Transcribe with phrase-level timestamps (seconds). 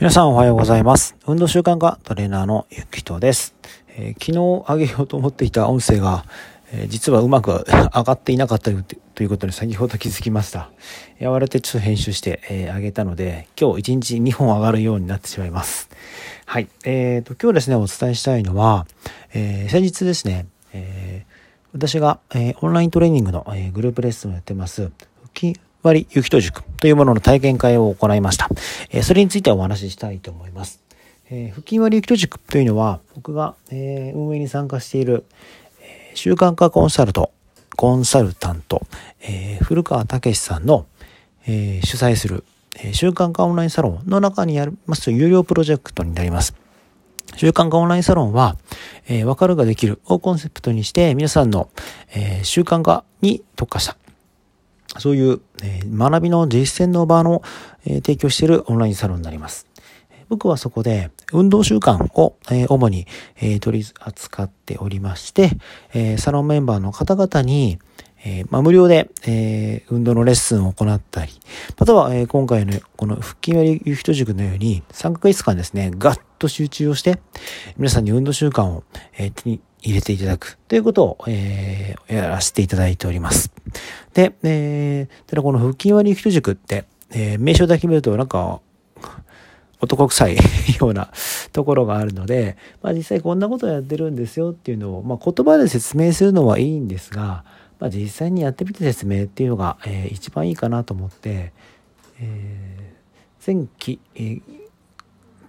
[0.00, 1.14] 皆さんおはようございます。
[1.26, 3.54] 運動習慣化トレーナーのゆきとです、
[3.98, 6.24] えー、昨日上げようと思っていた音声が、
[6.72, 10.70] えー、実はうまく 上がっていなかったということに先ほど気づきました。
[11.18, 15.90] やわれてちょっと編集して、えー、上げたので、今日1日2本上がるようになってしまいます。
[16.46, 16.68] はい。
[16.86, 18.86] えーと、今日ですね、お伝えしたいのは、
[19.34, 21.30] え、先日ですね、えー、
[21.74, 24.90] 私が、え、オンライントレーニングの、え、グループレッスンをやってます、
[25.82, 28.48] 割雪と塾というものの体験会を行いました。
[28.90, 30.80] えそれについてお話ししたいと思います。
[31.30, 35.24] えー、腹筋割雪と塾というのは、僕が、え、運営に参加している、
[35.80, 37.30] え、習慣化コンサルト、
[37.76, 38.82] コンサルタント、
[39.22, 40.86] え、古川武さんの、
[41.46, 42.44] え、主催する、
[42.82, 46.54] え、習慣化オンラインサロンの中にあります有料プロジェクトになります。
[47.36, 48.56] 習慣化オンラインサロンは、
[49.06, 51.68] えー、わかるができるをコンセプトにして皆さんの、
[52.12, 53.96] えー、習慣化に特化した
[54.98, 55.40] そういう、
[55.86, 57.42] 学びの実践の場の、
[57.84, 59.66] 提供しているオンラインサロンになります。
[60.28, 62.36] 僕はそこで運動習慣を、
[62.68, 63.06] 主に、
[63.60, 65.50] 取り扱っておりまして、
[66.18, 67.78] サロンメンバーの方々に、
[68.50, 69.10] 無料で、
[69.90, 71.32] 運動のレッスンを行ったり、
[71.78, 77.18] または、今回のこの腹筋割りユヒ塾のように3ヶ月間ですね、ガッと集中をして、
[77.76, 78.84] 皆さんに運動習慣を、
[79.16, 83.50] 手に入れていただくということを、えー、やらせていただいております。
[84.14, 88.60] で、えー、ただこの腹筋割り人塾って、えー、名称だけ見るとなんか、
[89.80, 90.36] 男臭い
[90.78, 91.10] ような
[91.52, 97.44] ところがあるので、まあ実際こんなことをやってるんですよっていうのを、まあ言葉で説明するのはいいんですが、
[97.78, 101.52] まあ実際にやってみて説明っていうのが、えー、一番いいかなと思って、
[102.20, 104.42] えー、前期、えー、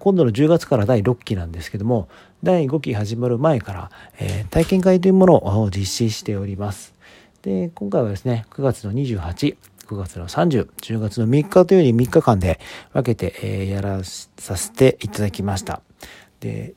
[0.00, 2.08] 今度の10月から第6期なんですけども、
[2.42, 6.94] 第5期始まる前から、えー、体験会というものを実施しております。
[7.42, 12.58] で、今回はですね、9月の28、9月の30、10月の3日というように3日間で
[12.94, 15.82] 分けて、えー、やらさせていただきました。
[16.40, 16.72] で、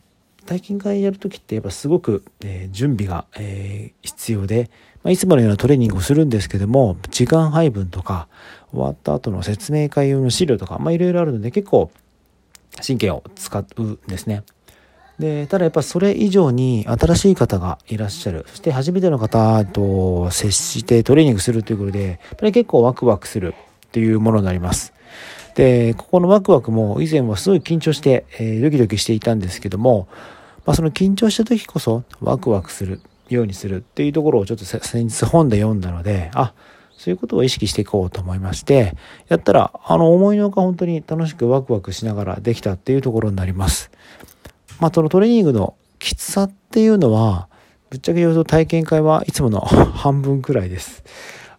[0.46, 4.70] 体験会やるときってやっぱすごく、えー、準備が、えー、必要で、
[5.02, 8.28] まあ、いつものようなトレーニングをするんですけども、時間配分とか、
[8.72, 11.92] 終わった後の説明会用の資料とか、まあいろいろあるので結構
[12.86, 14.44] 神経を使うんですね。
[15.20, 18.46] で、ただやっぱそれ以上に新しい方がいらっしゃる。
[18.48, 23.54] そして初めての方と接してトレーニングするということで、やっぱり結構ワクワクする
[23.88, 24.94] っていうものになります。
[25.56, 30.08] で、ここのワクワクも以前はすごい緊張して、えー、ドキドキしていたんですけども、
[30.66, 36.54] まあ、その緊張した時こそワクワクするようにするっていうところをちょっと先日本で読んだので、あ、
[36.98, 38.96] そういうことを意識していこうと思いまして、
[39.28, 43.92] やったら、あの思いのほか本当に楽しくワクワクしながらできたっていうところになります。
[44.80, 47.48] まあ、そのトレーニングのきつさっていうのは、
[47.90, 51.04] ぶっちゃけ言うと体験会はいつもの 半分くらいです。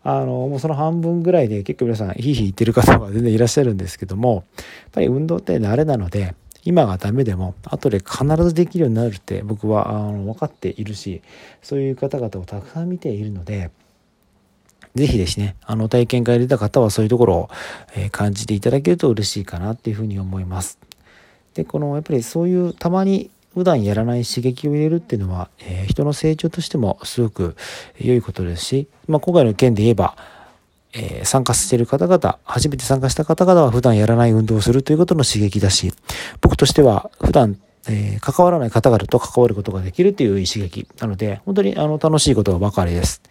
[0.03, 4.45] あの、もうその半分ぐらいで結構皆さんヒーヒー言ってる方は全然いらっしゃるんですけども、やっ
[4.93, 6.35] ぱり運動って慣れなので、
[6.65, 11.23] 今がダメでも後で必ずできるようになるって僕はあの分かっているし、
[11.63, 13.71] そういう方々をたくさん見ているので、
[14.95, 17.51] ぜひですね、あの体験会出た方はそういうところを、
[17.97, 20.79] え感じていただけると嬉しいかなっていうふうに思います。
[21.55, 27.57] で、このやっぱりそういうたまに普段やらない刺激を入れるっていうのは、えー、人の成長としてもすごく
[27.99, 30.17] 良いことですし、まあ、今回の件で言えば、
[30.93, 35.93] えー、参加している方々、初めて参加した方々は普段やらない運動をするということの刺激だし、
[36.41, 37.59] 僕としては普段
[37.89, 43.23] えー、関わらない方々と関わることができるという刺激なので、本当にあの楽しいことばかりです。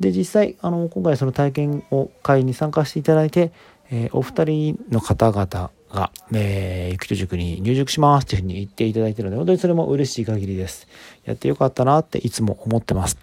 [0.00, 3.52] で、実際、あの、今回その体験を会に参加していただいて、
[3.90, 10.86] えー、お二人の方々が、えー、ゆきと塾に入塾しますというふうに言っていただいているので、本当にそれも嬉しい限りです。
[11.24, 13.18] やってよかったなっていつも思ってます。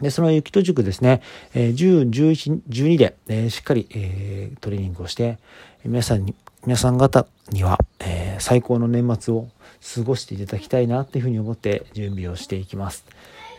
[0.00, 1.20] で、そのゆきと塾ですね、
[1.54, 5.38] え、10、11、12で、えー、しっかり、えー、トレーニングをして、
[5.84, 6.34] 皆さんに、
[6.64, 9.48] 皆さん方には、えー、最高の年末を
[9.82, 13.04] 過ごしていただきたいなっていうふうに思って準備をしていきます。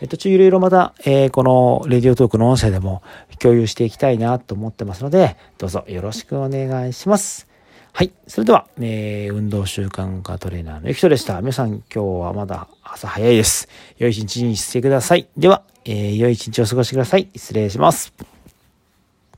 [0.00, 3.02] え途中いろいろまた、えー、このレディオトークの音声でも
[3.38, 7.46] 共有していきたいなと思ってますので、どうぞよろしくお願いします。
[7.92, 8.12] はい。
[8.26, 11.40] それでは、えー、運動習慣化トレーナーのゆきとでした。
[11.40, 13.68] 皆さん今日はまだ朝早いです。
[13.98, 15.28] 良い一日にしてください。
[15.36, 17.28] では、えー、良い一日をお過ごしください。
[17.34, 18.29] 失礼します。